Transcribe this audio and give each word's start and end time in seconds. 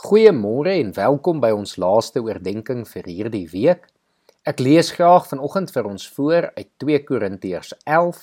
Goeiemôre 0.00 0.78
en 0.80 0.94
welkom 0.96 1.42
by 1.42 1.50
ons 1.52 1.74
laaste 1.76 2.22
oordeenking 2.24 2.86
vir 2.88 3.08
hierdie 3.10 3.44
week. 3.52 3.82
Ek 4.48 4.62
lees 4.64 4.88
graag 4.96 5.26
vanoggend 5.28 5.68
vir 5.74 5.88
ons 5.90 6.06
voor 6.14 6.46
uit 6.54 6.68
2 6.80 7.00
Korintiërs 7.04 7.74
11 7.84 8.22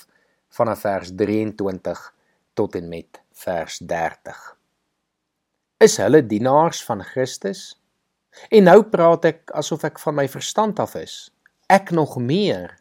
vanaf 0.58 0.82
vers 0.88 1.12
23 1.20 2.02
tot 2.58 2.78
en 2.80 2.88
met 2.90 3.20
vers 3.44 3.78
30. 3.92 4.40
Is 5.86 6.00
hulle 6.02 6.24
dienaars 6.26 6.82
van 6.88 7.06
Christus? 7.12 7.62
En 8.50 8.66
nou 8.66 8.80
praat 8.90 9.30
ek 9.30 9.54
asof 9.62 9.86
ek 9.86 10.02
van 10.02 10.18
my 10.18 10.26
verstand 10.34 10.82
af 10.82 10.98
is. 10.98 11.30
Ek 11.70 11.94
nog 11.94 12.18
meer. 12.18 12.74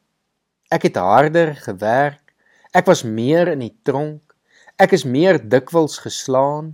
Ek 0.73 0.89
het 0.89 0.97
harder 0.97 1.53
gewerk. 1.69 2.33
Ek 2.73 2.89
was 2.89 3.05
meer 3.05 3.53
in 3.53 3.61
die 3.61 3.75
tronk. 3.85 4.33
Ek 4.81 4.97
is 4.97 5.05
meer 5.05 5.37
dikwels 5.37 6.01
geslaan. 6.09 6.73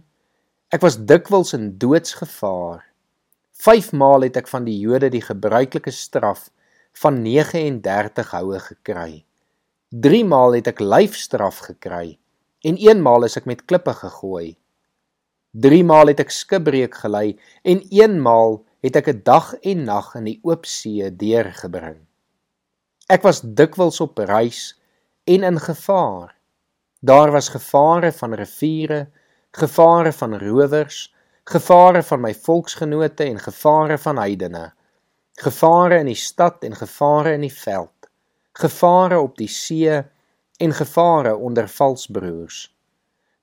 Ek 0.73 0.81
was 0.81 0.95
dikwels 1.05 1.51
in 1.53 1.75
doodsgevaar. 1.77 2.87
5 3.61 3.91
maal 3.93 4.25
het 4.25 4.39
ek 4.41 4.47
van 4.49 4.65
die 4.65 4.79
Jode 4.81 5.11
die 5.13 5.21
gebruikelike 5.21 5.93
straf 5.93 6.47
van 7.03 7.19
39 7.21 8.33
houe 8.33 8.61
gekry. 8.71 9.21
3 9.93 10.23
maal 10.25 10.57
het 10.57 10.73
ek 10.73 10.81
lyfstraf 10.81 11.61
gekry 11.67 12.17
en 12.65 12.81
1 12.81 13.05
maal 13.05 13.29
is 13.29 13.37
ek 13.37 13.51
met 13.53 13.67
klippe 13.69 13.93
gegooi. 14.01 14.57
3 15.53 15.85
maal 15.85 16.09
het 16.15 16.25
ek 16.25 16.33
skipbreek 16.33 16.97
gelei 17.05 17.37
en 17.69 17.85
1 17.93 18.17
maal 18.25 18.63
het 18.81 18.97
ek 18.97 19.13
'n 19.13 19.23
dag 19.29 19.53
en 19.61 19.85
nag 19.85 20.15
in 20.17 20.25
die 20.25 20.41
oop 20.41 20.65
see 20.65 21.05
deurgebring. 21.05 22.01
Ek 23.13 23.21
was 23.29 23.45
dikwels 23.45 24.01
op 24.01 24.17
reis 24.17 24.73
en 25.29 25.45
in 25.45 25.61
gevaar. 25.61 26.33
Daar 27.05 27.31
was 27.31 27.53
gevare 27.53 28.13
van 28.13 28.33
riviere 28.33 29.11
gevare 29.53 30.13
van 30.13 30.39
rowers, 30.39 31.15
gevare 31.45 32.03
van 32.03 32.21
my 32.21 32.33
volksgenote 32.35 33.25
en 33.25 33.39
gevare 33.39 33.99
van 33.99 34.19
heidene, 34.19 34.71
gevare 35.43 35.99
in 36.01 36.09
die 36.09 36.19
stad 36.19 36.65
en 36.65 36.77
gevare 36.77 37.35
in 37.37 37.45
die 37.45 37.53
veld, 37.53 38.09
gevare 38.57 39.19
op 39.21 39.37
die 39.37 39.51
see 39.53 39.99
en 40.63 40.73
gevare 40.73 41.35
onder 41.37 41.69
valsbroers. 41.69 42.69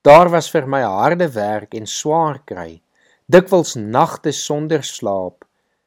Daar 0.02 0.30
was 0.33 0.50
vir 0.50 0.66
my 0.67 0.81
harde 0.81 1.28
werk 1.36 1.75
en 1.78 1.86
swaar 1.86 2.39
kry, 2.45 2.81
dikwels 3.28 3.76
nagte 3.76 4.31
sonder 4.33 4.83
slaap, 4.83 5.45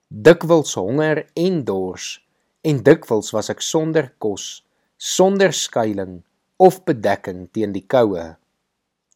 dikwels 0.09 0.77
honger 0.79 1.25
en 1.35 1.65
dors, 1.65 2.21
en 2.63 2.83
dikwels 2.87 3.33
was 3.35 3.51
ek 3.51 3.65
sonder 3.65 4.13
kos, 4.23 4.63
sonder 4.99 5.51
skuiling 5.51 6.21
of 6.63 6.83
bedekking 6.87 7.49
teen 7.51 7.73
die 7.75 7.87
koue. 7.89 8.37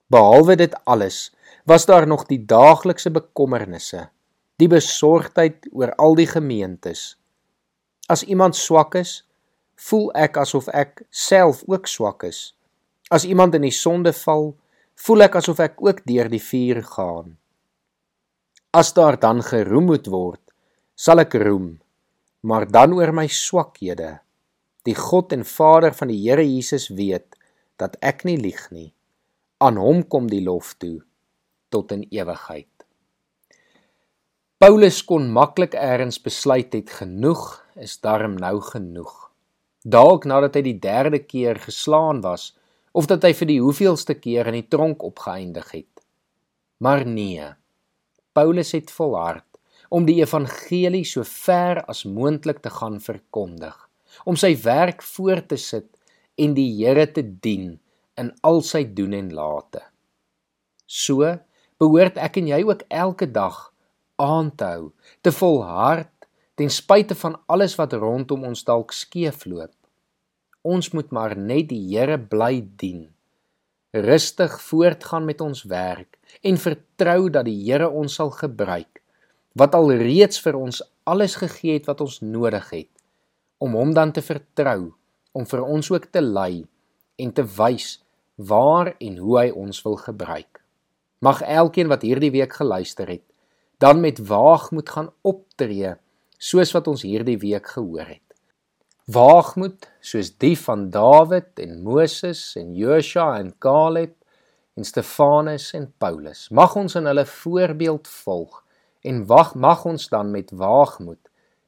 Behalwe 0.07 0.55
dit 0.55 0.75
alles, 0.85 1.33
was 1.67 1.87
daar 1.87 2.07
nog 2.07 2.29
die 2.31 2.39
daaglikse 2.39 3.11
bekommernisse, 3.11 4.05
die 4.63 4.69
besorgdheid 4.71 5.67
oor 5.75 5.91
al 5.99 6.15
die 6.15 6.29
gemeentes. 6.31 7.17
As 8.07 8.23
iemand 8.23 8.55
swak 8.55 8.95
is, 9.03 9.25
voel 9.75 10.13
ek 10.15 10.39
asof 10.39 10.71
ek 10.71 11.03
self 11.11 11.65
ook 11.67 11.91
swak 11.91 12.23
is. 12.31 12.55
As 13.11 13.27
iemand 13.27 13.59
in 13.59 13.67
die 13.67 13.75
sonde 13.75 14.15
val, 14.15 14.53
voel 14.95 15.27
ek 15.27 15.41
asof 15.43 15.59
ek 15.67 15.83
ook 15.83 16.05
deur 16.07 16.31
die 16.31 16.43
vuur 16.43 16.85
gaan. 16.95 17.35
As 18.71 18.95
daar 18.95 19.19
dan 19.19 19.43
geroem 19.43 19.91
moet 19.91 20.07
word, 20.07 20.43
sal 20.95 21.19
ek 21.27 21.35
roem, 21.43 21.81
maar 22.47 22.71
dan 22.71 22.95
oor 22.95 23.11
my 23.11 23.27
swakhede. 23.27 24.21
Die 24.87 24.95
God 24.95 25.35
en 25.35 25.43
Vader 25.43 25.99
van 25.99 26.15
die 26.15 26.23
Here 26.23 26.47
Jesus 26.47 26.93
weet 26.95 27.35
dat 27.75 27.99
ek 28.07 28.23
nie 28.23 28.39
lieg 28.39 28.71
nie 28.71 28.93
aan 29.59 29.79
hom 29.81 30.03
kom 30.05 30.27
die 30.29 30.43
lof 30.45 30.75
toe 30.81 31.01
tot 31.73 31.93
in 31.93 32.05
ewigheid. 32.13 32.69
Paulus 34.61 35.03
kon 35.05 35.31
maklik 35.33 35.75
eers 35.77 36.19
besluit 36.23 36.73
het 36.73 36.93
genoeg 37.01 37.43
is 37.81 37.99
darm 38.01 38.37
nou 38.41 38.61
genoeg. 38.65 39.13
Dalk 39.85 40.25
nadat 40.25 40.57
hy 40.57 40.63
die 40.67 40.79
derde 40.81 41.21
keer 41.25 41.61
geslaan 41.61 42.23
was 42.25 42.55
of 42.97 43.09
dat 43.09 43.25
hy 43.25 43.33
vir 43.37 43.51
die 43.53 43.61
hoeveelste 43.61 44.17
keer 44.17 44.49
in 44.49 44.57
die 44.59 44.69
tronk 44.73 45.05
opgeëindig 45.05 45.73
het. 45.73 45.93
Maar 46.81 47.05
nee. 47.07 47.45
Paulus 48.33 48.73
het 48.77 48.91
volhard 48.93 49.45
om 49.89 50.07
die 50.09 50.19
evangelie 50.21 51.05
so 51.07 51.25
ver 51.25 51.83
as 51.87 52.05
moontlik 52.05 52.59
te 52.65 52.73
gaan 52.75 52.97
verkondig, 53.01 53.77
om 54.27 54.37
sy 54.37 54.57
werk 54.65 55.05
voort 55.15 55.49
te 55.53 55.59
sit 55.61 55.87
en 56.37 56.57
die 56.57 56.73
Here 56.81 57.07
te 57.13 57.23
dien 57.23 57.77
in 58.21 58.33
al 58.47 58.63
sy 58.65 58.85
doen 58.97 59.15
en 59.17 59.33
late. 59.35 59.83
So 60.87 61.37
behoort 61.81 62.19
ek 62.23 62.39
en 62.41 62.51
jy 62.51 62.63
ook 62.65 62.87
elke 62.89 63.29
dag 63.31 63.59
aan 64.23 64.53
te 64.57 64.65
hou, 64.65 64.93
te 65.21 65.33
volhard 65.33 66.13
ten 66.57 66.73
spyte 66.73 67.15
van 67.21 67.37
alles 67.53 67.75
wat 67.77 67.93
rondom 67.93 68.47
ons 68.49 68.65
dalk 68.65 68.95
skeefloop. 68.97 69.75
Ons 70.65 70.91
moet 70.97 71.11
maar 71.13 71.37
net 71.37 71.69
die 71.69 71.83
Here 71.93 72.17
bly 72.19 72.65
dien. 72.81 73.11
Rustig 73.93 74.57
voortgaan 74.65 75.29
met 75.29 75.41
ons 75.45 75.63
werk 75.69 76.17
en 76.43 76.57
vertrou 76.57 77.29
dat 77.31 77.45
die 77.49 77.59
Here 77.67 77.91
ons 77.91 78.17
sal 78.17 78.33
gebruik 78.33 79.03
wat 79.57 79.77
al 79.77 79.93
reeds 79.97 80.41
vir 80.45 80.57
ons 80.59 80.83
alles 81.09 81.37
gegee 81.41 81.79
het 81.79 81.87
wat 81.89 82.03
ons 82.05 82.19
nodig 82.21 82.67
het 82.73 82.93
om 83.63 83.77
hom 83.79 83.95
dan 83.97 84.13
te 84.13 84.25
vertrou 84.25 84.93
om 85.37 85.47
vir 85.49 85.63
ons 85.65 85.89
ook 85.93 86.11
te 86.13 86.21
lei 86.21 86.67
en 87.17 87.33
te 87.33 87.45
wys 87.57 87.95
waar 88.37 88.95
en 88.99 89.17
hoe 89.17 89.39
hy 89.39 89.51
ons 89.51 89.83
wil 89.83 89.97
gebruik. 89.97 90.61
Mag 91.19 91.41
elkeen 91.43 91.89
wat 91.89 92.05
hierdie 92.05 92.31
week 92.31 92.53
geluister 92.53 93.09
het, 93.09 93.25
dan 93.81 94.01
met 94.01 94.21
waagmoed 94.29 94.89
gaan 94.89 95.11
optree 95.25 95.97
soos 96.39 96.73
wat 96.77 96.89
ons 96.89 97.03
hierdie 97.03 97.39
week 97.41 97.67
gehoor 97.77 98.07
het. 98.07 98.23
Waagmoed 99.07 99.89
soos 100.01 100.33
die 100.43 100.57
van 100.59 100.91
Dawid 100.91 101.61
en 101.63 101.83
Moses 101.83 102.41
en 102.61 102.75
Joshua 102.75 103.39
en 103.39 103.53
Caleb 103.59 104.17
en 104.77 104.85
Stefanus 104.85 105.73
en 105.73 105.93
Paulus. 105.99 106.49
Mag 106.51 106.77
ons 106.77 106.97
in 106.99 107.07
hulle 107.09 107.25
voorbeeld 107.27 108.09
volg 108.09 108.63
en 109.07 109.23
wag 109.31 109.55
mag 109.55 109.85
ons 109.87 110.09
dan 110.13 110.31
met 110.35 110.51
waagmoed 110.51 111.23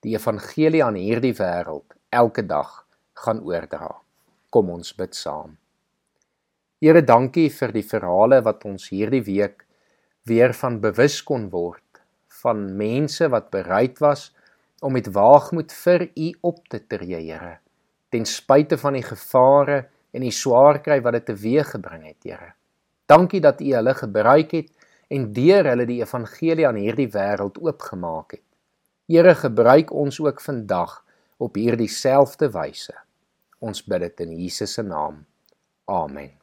die 0.05 0.17
evangelie 0.17 0.83
aan 0.85 0.99
hierdie 0.99 1.35
wêreld 1.39 1.97
elke 2.11 2.45
dag 2.47 2.85
gaan 3.25 3.41
oordra. 3.47 3.95
Kom 4.51 4.71
ons 4.75 4.93
bid 4.99 5.17
saam. 5.17 5.57
Here, 6.79 7.03
dankie 7.03 7.49
vir 7.51 7.73
die 7.75 7.83
verhale 7.83 8.39
wat 8.47 8.63
ons 8.69 8.85
hierdie 8.93 9.25
week 9.27 9.65
weer 10.31 10.53
van 10.55 10.79
bewus 10.79 11.17
kon 11.27 11.49
word 11.51 11.83
van 12.39 12.61
mense 12.79 13.27
wat 13.33 13.49
bereid 13.51 13.99
was 13.99 14.29
om 14.87 14.95
met 14.95 15.09
waagmoed 15.11 15.75
vir 15.75 16.07
U 16.15 16.29
op 16.53 16.61
te 16.71 16.79
tree, 16.87 17.19
Here, 17.19 17.59
ten 18.15 18.23
spyte 18.29 18.79
van 18.79 18.95
die 18.95 19.03
gevare 19.03 19.89
en 20.15 20.23
die 20.23 20.35
swaar 20.35 20.79
kry 20.85 21.01
wat 21.03 21.19
dit 21.19 21.29
teweeggebring 21.33 22.07
het, 22.07 22.23
Here. 22.23 22.53
Dankie 23.11 23.43
dat 23.43 23.59
U 23.65 23.73
hulle 23.75 23.99
gebruik 23.99 24.55
het 24.55 24.71
en 25.11 25.33
deur 25.35 25.67
hulle 25.73 25.89
die 25.89 25.99
evangelie 26.05 26.69
aan 26.69 26.79
hierdie 26.79 27.11
wêreld 27.11 27.59
oopgemaak 27.59 28.39
het. 28.39 28.47
Here, 29.11 29.35
gebruik 29.35 29.91
ons 29.91 30.21
ook 30.23 30.45
vandag 30.45 31.01
op 31.43 31.59
hierdie 31.59 31.91
selfde 31.91 32.53
wyse. 32.55 32.95
Ons 33.59 33.83
bid 33.83 34.07
dit 34.07 34.29
in 34.29 34.37
Jesus 34.45 34.79
se 34.79 34.87
naam. 34.87 35.25
Amen. 35.91 36.38